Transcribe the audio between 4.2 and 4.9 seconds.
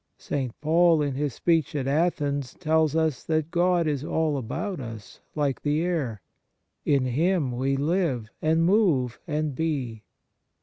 about